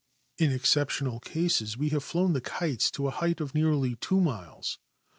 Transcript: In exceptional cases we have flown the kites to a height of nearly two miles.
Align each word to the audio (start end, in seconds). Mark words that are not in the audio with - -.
In 0.39 0.51
exceptional 0.51 1.19
cases 1.19 1.77
we 1.77 1.89
have 1.89 2.03
flown 2.03 2.33
the 2.33 2.41
kites 2.41 2.89
to 2.89 3.05
a 3.07 3.11
height 3.11 3.39
of 3.39 3.53
nearly 3.53 3.97
two 3.97 4.19
miles. 4.19 4.79